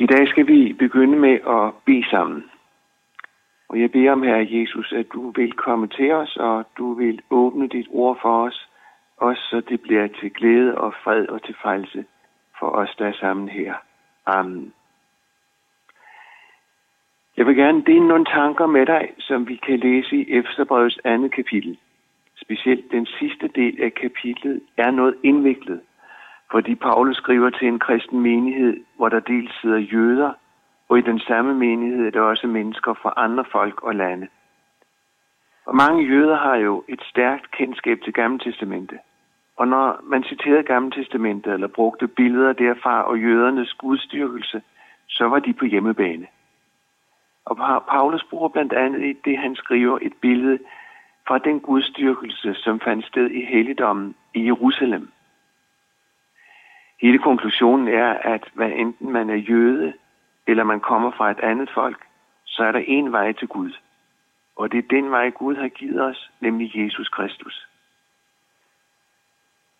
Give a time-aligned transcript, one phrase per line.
[0.00, 2.44] I dag skal vi begynde med at bede sammen.
[3.68, 7.22] Og jeg beder om, Herre Jesus, at du vil komme til os, og du vil
[7.30, 8.68] åbne dit ord for os,
[9.16, 12.04] også så det bliver til glæde og fred og til frelse
[12.58, 13.74] for os, der er sammen her.
[14.26, 14.72] Amen.
[17.36, 21.32] Jeg vil gerne dele nogle tanker med dig, som vi kan læse i Efterbrevets andet
[21.32, 21.78] kapitel.
[22.36, 25.80] Specielt den sidste del af kapitlet er noget indviklet,
[26.50, 30.32] fordi Paulus skriver til en kristen menighed, hvor der dels sidder jøder,
[30.88, 34.28] og i den samme menighed er der også mennesker fra andre folk og lande.
[35.66, 38.98] Og mange jøder har jo et stærkt kendskab til Gamle Testamente.
[39.56, 44.62] Og når man citerede Gamle Testamentet eller brugte billeder derfra og jødernes gudstyrkelse,
[45.08, 46.26] så var de på hjemmebane.
[47.44, 47.56] Og
[47.90, 50.58] Paulus bruger blandt andet i det, han skriver, et billede
[51.28, 55.08] fra den gudstyrkelse, som fandt sted i helligdommen i Jerusalem.
[57.02, 59.92] Hele konklusionen er, at hvad enten man er jøde,
[60.46, 62.04] eller man kommer fra et andet folk,
[62.44, 63.72] så er der en vej til Gud.
[64.56, 67.68] Og det er den vej, Gud har givet os, nemlig Jesus Kristus.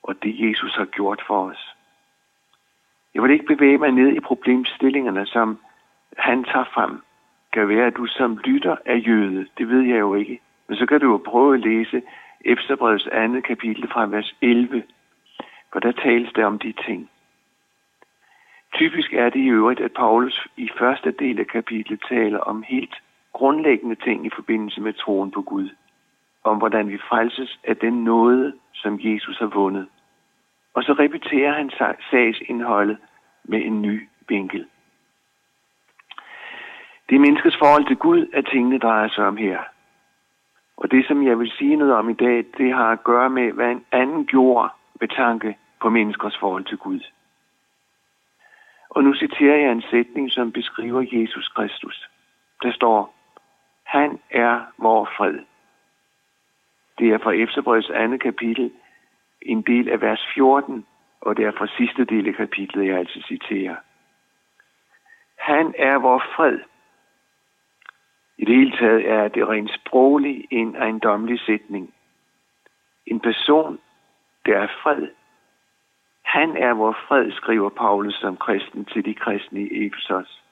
[0.02, 1.74] Og det Jesus har gjort for os.
[3.14, 5.58] Jeg vil ikke bevæge mig ned i problemstillingerne, som
[6.16, 7.02] han tager frem.
[7.52, 9.46] Kan være, at du som lytter er jøde.
[9.58, 10.40] Det ved jeg jo ikke.
[10.68, 12.02] Men så kan du jo prøve at læse
[12.44, 14.82] Efterbrevets andet kapitel fra vers 11.
[15.72, 17.10] For der tales der om de ting.
[18.74, 22.94] Typisk er det i øvrigt, at Paulus i første del af kapitlet taler om helt
[23.32, 25.68] grundlæggende ting i forbindelse med troen på Gud.
[26.44, 29.88] Om hvordan vi frelses af den nåde, som Jesus har vundet.
[30.74, 31.70] Og så repeterer han
[32.10, 32.98] sagsindholdet
[33.44, 34.66] med en ny vinkel.
[37.08, 39.60] Det er menneskets forhold til Gud, at tingene drejer sig om her.
[40.76, 43.52] Og det, som jeg vil sige noget om i dag, det har at gøre med,
[43.52, 47.00] hvad en anden gjorde med tanke på menneskers forhold til Gud.
[48.90, 52.08] Og nu citerer jeg en sætning, som beskriver Jesus Kristus.
[52.62, 53.14] Der står,
[53.84, 55.38] han er vor fred.
[56.98, 58.72] Det er fra Efterbrøds andet kapitel,
[59.42, 60.86] en del af vers 14,
[61.20, 63.76] og det er fra sidste del af kapitlet, jeg altså citerer.
[65.38, 66.58] Han er vor fred.
[68.38, 71.94] I det hele taget er det rent sprogligt en ejendommelig sætning.
[73.06, 73.78] En person,
[74.48, 75.08] der er fred,
[76.36, 80.42] han er vor fred, skriver Paulus som kristen til de kristne i Efesos.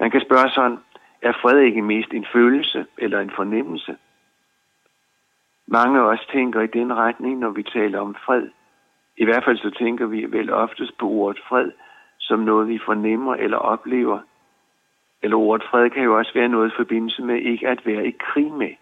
[0.00, 0.78] Man kan spørge sådan,
[1.22, 3.96] er fred ikke mest en følelse eller en fornemmelse?
[5.66, 8.48] Mange af os tænker i den retning, når vi taler om fred.
[9.16, 11.70] I hvert fald så tænker vi vel oftest på ordet fred,
[12.18, 14.18] som noget vi fornemmer eller oplever.
[15.22, 18.16] Eller ordet fred kan jo også være noget i forbindelse med ikke at være i
[18.18, 18.74] krig med.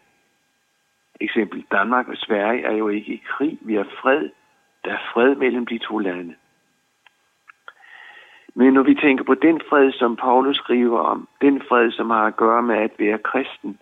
[1.22, 4.30] Eksempel Danmark og Sverige er jo ikke i krig, vi er fred
[4.84, 6.34] der er fred mellem de to lande.
[8.54, 12.26] Men når vi tænker på den fred, som Paulus skriver om, den fred, som har
[12.26, 13.78] at gøre med at være kristen,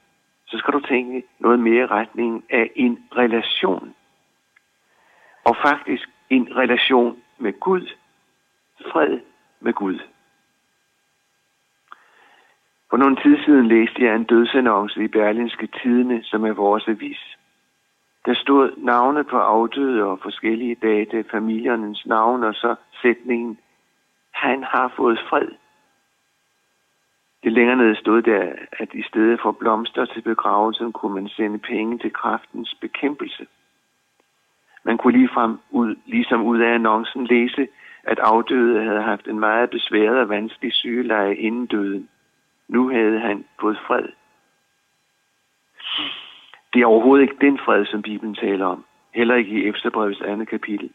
[0.46, 3.94] så skal du tænke noget mere i retning af en relation.
[5.44, 7.88] Og faktisk en relation med Gud.
[8.92, 9.20] Fred
[9.60, 9.98] med Gud.
[12.90, 17.36] For nogle tid siden læste jeg en dødsannonce i Berlinske Tidene, som er vores avis.
[18.26, 23.58] Der stod navne på afdøde og forskellige dage, familiernes navn, og så sætningen,
[24.32, 25.48] han har fået fred.
[27.44, 31.58] Det længere nede stod der, at i stedet for blomster til begravelsen, kunne man sende
[31.58, 33.46] penge til kraftens bekæmpelse.
[34.84, 37.68] Man kunne ligefrem ud, ligesom ud af annoncen læse,
[38.04, 42.08] at afdøde havde haft en meget besværet og vanskelig sygeleje inden døden.
[42.70, 44.08] Nu havde han fået fred.
[46.72, 48.84] Det er overhovedet ikke den fred, som Bibelen taler om.
[49.14, 50.90] Heller ikke i Efterbrevets andet kapitel.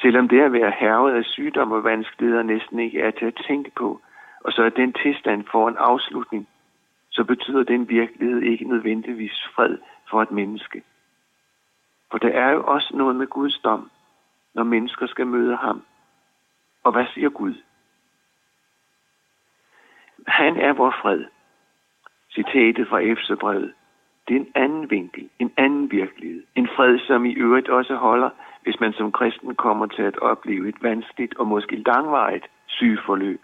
[0.00, 3.70] Selvom det at være hervet af sygdom og vanskeligheder næsten ikke er til at tænke
[3.76, 4.00] på,
[4.44, 6.48] og så er den tilstand for en afslutning,
[7.10, 9.78] så betyder den virkelighed ikke nødvendigvis fred
[10.10, 10.82] for et menneske.
[12.10, 13.90] For der er jo også noget med Guds dom,
[14.54, 15.82] når mennesker skal møde ham.
[16.84, 17.54] Og hvad siger Gud?
[20.42, 21.24] Han er vor fred.
[22.34, 23.72] Citatet fra Efterbrevet
[24.28, 26.42] det er en anden vinkel, en anden virkelighed.
[26.54, 28.30] En fred, som i øvrigt også holder,
[28.62, 33.40] hvis man som kristen kommer til at opleve et vanskeligt og måske langvarigt sygeforløb.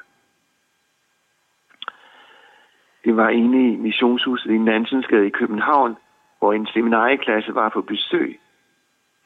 [3.05, 5.97] Det var inde i missionshuset i Nansensgade i København,
[6.39, 8.41] hvor en seminarieklasse var på besøg.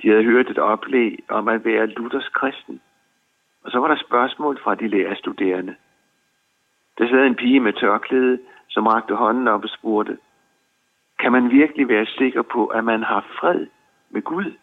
[0.02, 2.80] De havde hørt et oplæg om at være Luthers kristen.
[3.64, 5.74] Og så var der spørgsmål fra de lærerstuderende.
[6.98, 10.18] Der sad en pige med tørklæde, som rakte hånden op og spurgte,
[11.18, 13.66] kan man virkelig være sikker på, at man har fred
[14.10, 14.56] med Gud?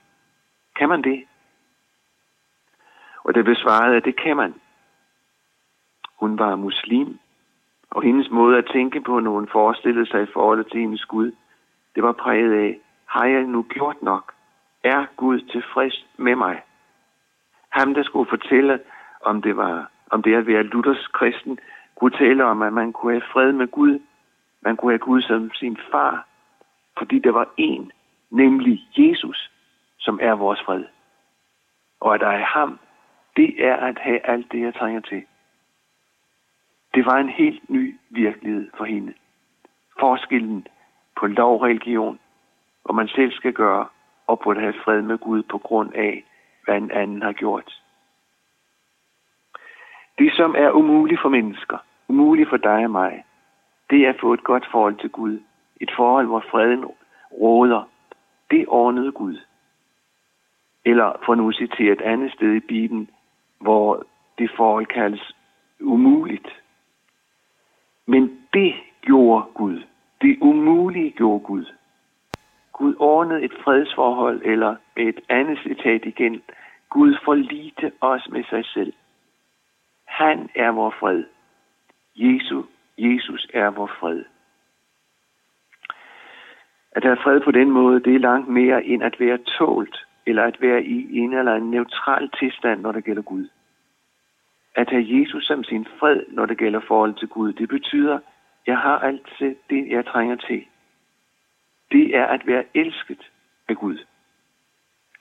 [0.75, 1.23] Kan man det?
[3.23, 4.53] Og det blev svaret, at det kan man.
[6.19, 7.19] Hun var muslim,
[7.89, 11.31] og hendes måde at tænke på, når hun forestillede sig i forhold til hendes Gud,
[11.95, 14.33] det var præget af, har jeg nu gjort nok?
[14.83, 16.61] Er Gud tilfreds med mig?
[17.69, 18.79] Ham, der skulle fortælle,
[19.21, 21.59] om det var om det at være Luthers kristen,
[21.95, 23.99] kunne tale om, at man kunne have fred med Gud.
[24.61, 26.27] Man kunne have Gud som sin far,
[26.97, 27.91] fordi der var en,
[28.29, 29.51] nemlig Jesus,
[29.99, 30.83] som er vores fred.
[31.99, 32.79] Og at der er ham,
[33.35, 35.23] det er at have alt det, jeg trænger til.
[36.93, 39.13] Det var en helt ny virkelighed for hende.
[39.99, 40.67] Forskellen
[41.19, 42.19] på lovreligion,
[42.83, 43.87] hvor man selv skal gøre,
[44.27, 46.25] og på at have fred med Gud på grund af,
[46.63, 47.81] hvad en anden har gjort.
[50.17, 51.77] Det, som er umuligt for mennesker,
[52.07, 53.23] umuligt for dig og mig,
[53.89, 55.39] det er at få et godt forhold til Gud.
[55.81, 56.85] Et forhold, hvor freden
[57.41, 57.89] råder.
[58.51, 59.37] Det ordnede Gud.
[60.85, 63.09] Eller for nu at citere et andet sted i Bibelen,
[63.61, 64.03] hvor
[64.37, 65.35] det forhold kaldes
[65.79, 66.61] umuligt.
[68.05, 69.83] Men det gjorde Gud.
[70.21, 71.65] Det umulige gjorde Gud.
[72.73, 76.41] Gud ordnede et fredsforhold, eller et andet citat igen.
[76.89, 78.93] Gud forlite os med sig selv.
[80.21, 81.23] Han er vor fred.
[82.15, 82.65] Jesus,
[82.97, 84.23] Jesus er vor fred.
[86.91, 90.43] At have fred på den måde, det er langt mere end at være tålt, eller
[90.43, 93.47] at være i en eller anden neutral tilstand, når det gælder Gud.
[94.75, 98.19] At have Jesus som sin fred, når det gælder forhold til Gud, det betyder,
[98.67, 99.29] jeg har alt
[99.69, 100.65] det, jeg trænger til.
[101.91, 103.31] Det er at være elsket
[103.67, 103.97] af Gud.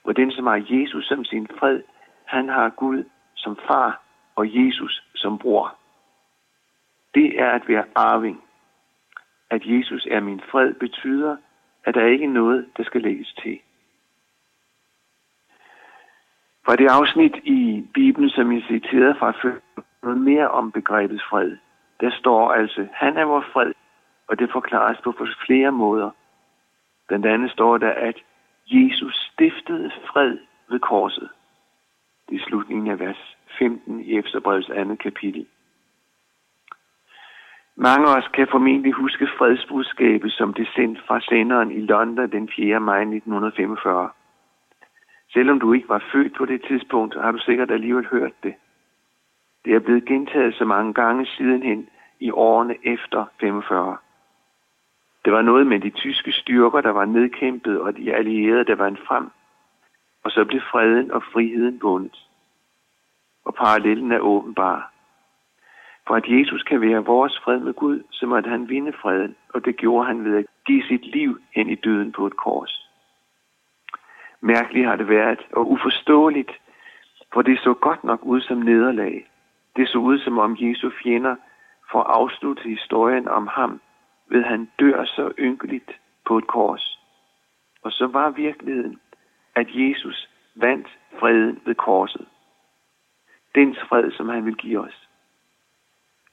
[0.03, 1.81] Og den, som har Jesus som sin fred,
[2.25, 3.03] han har Gud
[3.35, 4.04] som far
[4.35, 5.75] og Jesus som bror.
[7.15, 8.43] Det er at være arving.
[9.49, 11.37] At Jesus er min fred betyder,
[11.83, 13.59] at der ikke er noget, der skal lægges til.
[16.65, 19.55] Fra det afsnit i Bibelen, som jeg citerede fra før,
[20.03, 21.57] noget mere om begrebet fred.
[21.99, 23.73] Der står altså, han er vores fred,
[24.27, 26.09] og det forklares på flere måder.
[27.07, 28.15] Blandt andet står der, at
[28.67, 30.37] Jesus stiftede fred
[30.69, 31.29] ved korset.
[32.29, 35.47] Det er slutningen af vers 15 i Efterbrevets andet kapitel.
[37.75, 42.49] Mange af os kan formentlig huske fredsbudskabet, som det sendt fra senderen i London den
[42.55, 42.79] 4.
[42.79, 44.09] maj 1945.
[45.33, 48.53] Selvom du ikke var født på det tidspunkt, har du sikkert alligevel hørt det.
[49.65, 51.89] Det er blevet gentaget så mange gange sidenhen
[52.19, 53.97] i årene efter 45.
[55.25, 58.87] Det var noget med de tyske styrker, der var nedkæmpet, og de allierede, der var
[58.87, 59.29] en frem.
[60.25, 62.25] Og så blev freden og friheden bundet
[63.45, 64.91] og parallellen er åbenbar.
[66.07, 69.65] For at Jesus kan være vores fred med Gud, så måtte han vinde freden, og
[69.65, 72.89] det gjorde han ved at give sit liv hen i døden på et kors.
[74.41, 76.51] Mærkeligt har det været, og uforståeligt,
[77.33, 79.27] for det så godt nok ud som nederlag.
[79.75, 81.35] Det så ud som om Jesu fjender
[81.91, 83.81] får afsluttet historien om ham,
[84.29, 85.91] ved han dør så ynkeligt
[86.25, 86.99] på et kors.
[87.83, 88.99] Og så var virkeligheden,
[89.55, 90.87] at Jesus vandt
[91.19, 92.27] freden ved korset
[93.55, 95.07] Den fred, som han vil give os.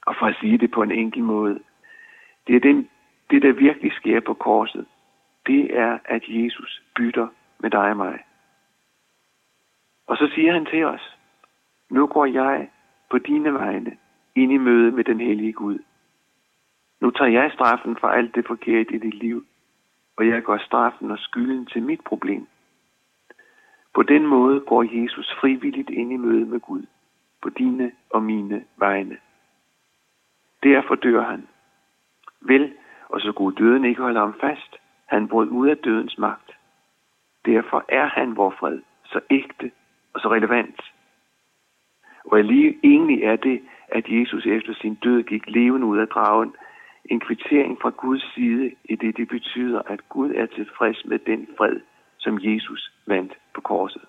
[0.05, 1.59] Og for at sige det på en enkel måde,
[2.47, 2.89] det er den,
[3.29, 4.85] det, der virkelig sker på korset,
[5.47, 7.27] det er, at Jesus bytter
[7.59, 8.19] med dig og mig.
[10.07, 11.17] Og så siger han til os,
[11.89, 12.69] nu går jeg
[13.09, 13.97] på dine vegne
[14.35, 15.79] ind i møde med den hellige Gud.
[17.01, 19.45] Nu tager jeg straffen for alt det forkerte i dit liv,
[20.17, 22.47] og jeg går straffen og skylden til mit problem.
[23.93, 26.85] På den måde går Jesus frivilligt ind i møde med Gud
[27.41, 29.17] på dine og mine vegne.
[30.63, 31.47] Derfor dør han.
[32.41, 32.73] Vel,
[33.09, 34.75] og så kunne døden ikke holde ham fast.
[35.05, 36.51] Han brød ud af dødens magt.
[37.45, 39.71] Derfor er han vor fred, så ægte
[40.13, 40.81] og så relevant.
[42.25, 46.55] Og lige egentlig er det, at Jesus efter sin død gik levende ud af dragen,
[47.05, 51.47] en kvittering fra Guds side, i det det betyder, at Gud er tilfreds med den
[51.57, 51.79] fred,
[52.17, 54.01] som Jesus vandt på korset.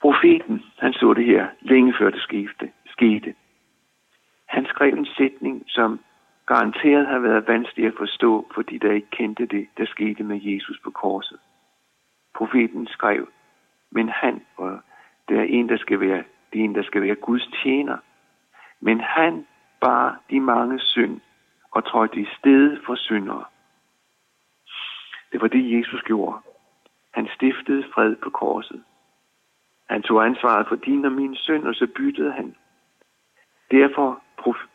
[0.00, 2.72] Profeten, han så det her længe før det skete.
[2.86, 3.34] skete.
[4.48, 6.00] Han skrev en sætning, som
[6.46, 10.80] garanteret har været vanskelig at forstå, fordi der ikke kendte det, der skete med Jesus
[10.84, 11.38] på korset.
[12.34, 13.28] Profeten skrev,
[13.90, 14.80] men han, og
[15.28, 17.98] det er en, der skal være, det er en, der skal være Guds tjener,
[18.80, 19.46] men han
[19.80, 21.20] bar de mange synd
[21.70, 23.44] og trådte i stedet for syndere.
[25.32, 26.38] Det var det, Jesus gjorde.
[27.14, 28.82] Han stiftede fred på korset.
[29.90, 32.56] Han tog ansvaret for din og min synd, og så byttede han.
[33.70, 34.68] Derfor, prof-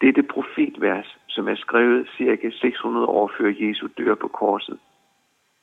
[0.00, 4.78] dette profetvers, som er skrevet cirka 600 år før Jesu dør på korset,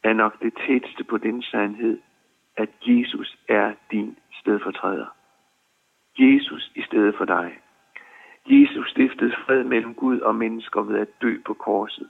[0.03, 2.00] er nok det tætteste på den sandhed,
[2.58, 5.05] at Jesus er din stedfortræder.
[6.20, 7.60] Jesus i stedet for dig.
[8.46, 12.10] Jesus stiftede fred mellem Gud og mennesker ved at dø på korset.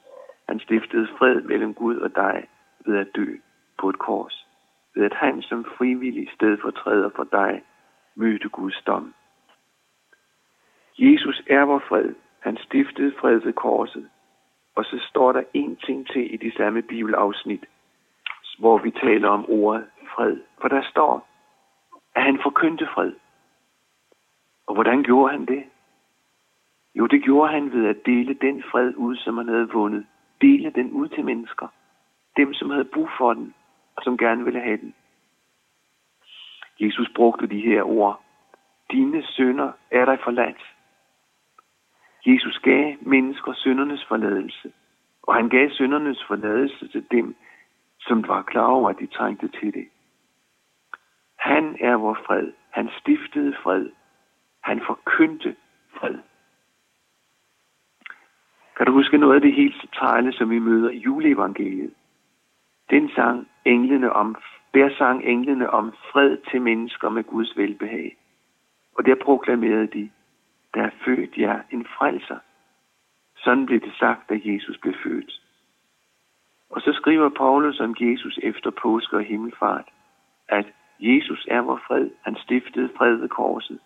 [0.49, 2.47] Han stiftede fred mellem Gud og dig
[2.85, 3.35] ved at dø
[3.79, 4.47] på et kors.
[4.95, 7.63] Ved at han som frivillig stedfortræder for dig
[8.15, 9.13] mødte Guds dom.
[10.97, 12.15] Jesus er vor fred.
[12.39, 14.09] Han stiftede fred ved korset.
[14.75, 17.65] Og så står der en ting til i de samme bibelafsnit,
[18.59, 20.37] hvor vi taler om ordet fred.
[20.61, 21.27] For der står,
[22.15, 23.13] at han forkyndte fred.
[24.67, 25.63] Og hvordan gjorde han det?
[26.95, 30.05] Jo, det gjorde han ved at dele den fred ud, som han havde vundet.
[30.41, 31.67] Dele den ud til mennesker.
[32.37, 33.53] Dem, som havde brug for den,
[33.97, 34.95] og som gerne ville have den.
[36.79, 38.21] Jesus brugte de her ord.
[38.91, 40.75] Dine sønder er dig forladt.
[42.25, 44.73] Jesus gav mennesker søndernes forladelse,
[45.23, 47.35] og han gav søndernes forladelse til dem,
[47.99, 49.87] som var klar over, at de trængte til det.
[51.39, 52.51] Han er vor fred.
[52.69, 53.89] Han stiftede fred.
[54.61, 55.55] Han forkyndte
[55.99, 56.17] fred.
[58.77, 61.93] Kan du huske noget af det helt centrale, som vi møder i juleevangeliet?
[62.89, 64.35] Den sang englene om,
[64.73, 68.17] der sang englene om fred til mennesker med Guds velbehag.
[68.97, 70.09] Og der proklamerede de,
[70.73, 72.37] der er født jer en frelser.
[73.37, 75.41] Sådan blev det sagt, da Jesus blev født.
[76.69, 79.89] Og så skriver Paulus om Jesus efter påske og himmelfart,
[80.47, 80.65] at
[80.99, 82.09] Jesus er vor fred.
[82.21, 83.79] Han stiftede fred ved korset,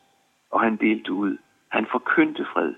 [0.51, 1.37] og han delte ud.
[1.69, 2.73] Han forkyndte fred.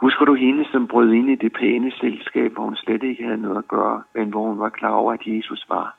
[0.00, 3.42] Husker du hende, som brød ind i det pæne selskab, hvor hun slet ikke havde
[3.42, 5.96] noget at gøre, men hvor hun var klar over, at Jesus var?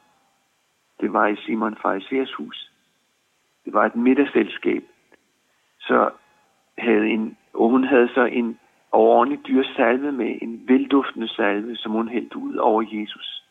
[1.02, 2.72] Det var i Simon Farisæers hus.
[3.66, 4.84] Det var et middagsselskab.
[5.80, 6.10] Så
[6.78, 8.60] havde en, og hun havde så en
[8.92, 13.44] overordentlig dyr salve med, en velduftende salve, som hun hældte ud over Jesus.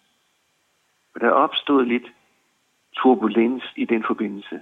[1.15, 2.13] Og der opstod lidt
[2.97, 4.61] turbulens i den forbindelse.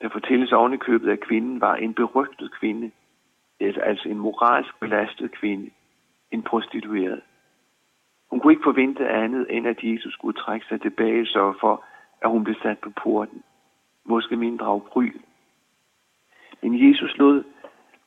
[0.00, 2.90] Der fortælles oven i købet, at kvinden var en berygtet kvinde,
[3.60, 5.70] altså en moralsk belastet kvinde,
[6.30, 7.22] en prostitueret.
[8.30, 11.84] Hun kunne ikke forvente andet, end at Jesus skulle trække sig tilbage, så for,
[12.22, 13.42] at hun blev sat på porten.
[14.04, 15.20] Måske mindre af bryl.
[16.62, 17.44] Men Jesus lod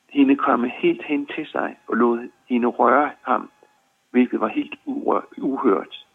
[0.08, 3.50] hende komme helt hen til sig og lod hende røre ham,
[4.10, 4.74] hvilket var helt
[5.36, 6.06] uhørt.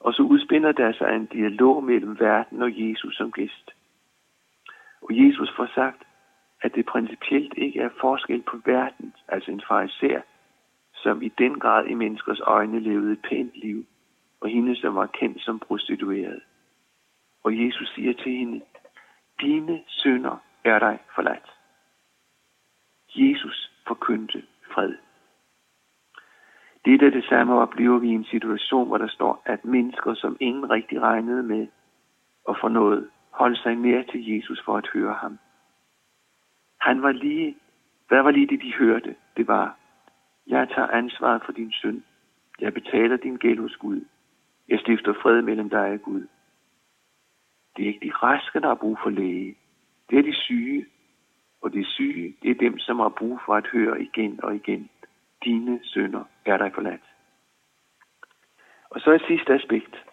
[0.00, 3.70] Og så udspinder der sig en dialog mellem verden og Jesus som gæst.
[5.02, 6.05] Og Jesus får sagt,
[6.62, 10.20] at det principielt ikke er forskel på verden, altså en fariser,
[10.94, 13.86] som i den grad i menneskers øjne levede et pænt liv,
[14.40, 16.40] og hende, som var kendt som prostitueret.
[17.44, 18.60] Og Jesus siger til hende,
[19.40, 21.50] dine sønder er dig forladt.
[23.14, 24.42] Jesus forkyndte
[24.74, 24.94] fred.
[26.84, 30.36] Det er det samme oplever vi i en situation, hvor der står, at mennesker, som
[30.40, 31.66] ingen rigtig regnede med
[32.44, 35.38] og for noget, holdt sig mere til Jesus for at høre ham.
[36.86, 37.56] Han var lige,
[38.08, 39.16] hvad var lige det, de hørte?
[39.36, 39.76] Det var,
[40.46, 42.02] jeg tager ansvaret for din synd.
[42.60, 44.00] Jeg betaler din gæld hos Gud.
[44.68, 46.26] Jeg stifter fred mellem dig og Gud.
[47.76, 49.56] Det er ikke de raske, der har brug for læge.
[50.10, 50.86] Det er de syge.
[51.62, 54.90] Og de syge, det er dem, som har brug for at høre igen og igen.
[55.44, 57.04] Dine sønder er dig forladt.
[58.90, 60.04] Og så et sidste aspekt.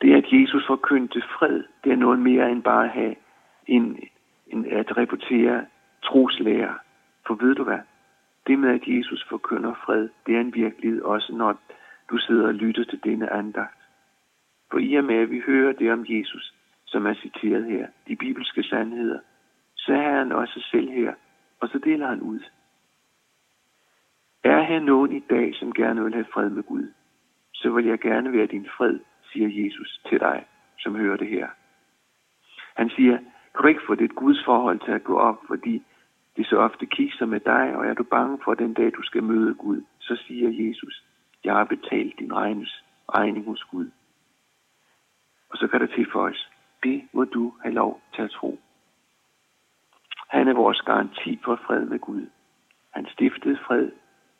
[0.00, 1.62] Det at Jesus forkyndte fred.
[1.84, 3.14] Det er noget mere end bare at have
[3.66, 3.98] en,
[4.52, 5.66] end at reputere
[6.02, 6.74] troslærer.
[7.26, 7.78] For ved du hvad?
[8.46, 11.60] Det med, at Jesus forkynder fred, det er en virkelighed også, når
[12.10, 13.78] du sidder og lytter til denne andagt.
[14.70, 16.54] For i og med, at vi hører det om Jesus,
[16.86, 19.18] som er citeret her, de bibelske sandheder,
[19.76, 21.14] så er han også selv her,
[21.60, 22.40] og så deler han ud.
[24.44, 26.92] Er her nogen i dag, som gerne vil have fred med Gud,
[27.54, 28.98] så vil jeg gerne være din fred,
[29.32, 30.46] siger Jesus til dig,
[30.78, 31.48] som hører det her.
[32.76, 33.18] Han siger,
[33.54, 35.82] kan du ikke få dit Guds forhold til at gå op, fordi
[36.36, 39.22] det så ofte kigger med dig, og er du bange for den dag, du skal
[39.22, 41.04] møde Gud, så siger Jesus,
[41.44, 43.90] jeg har betalt din regnes, regning hos Gud.
[45.50, 46.50] Og så kan der tilføjes,
[46.82, 48.58] det må du have lov til at tro.
[50.28, 52.26] Han er vores garanti for fred med Gud.
[52.90, 53.90] Han stiftede fred.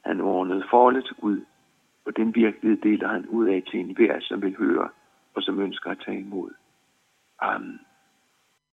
[0.05, 1.45] Han ordnede forholdet til Gud.
[2.07, 4.89] Og den virkelighed deler han ud af til enhver, som vil høre
[5.35, 6.51] og som ønsker at tage imod.
[7.39, 7.81] Amen.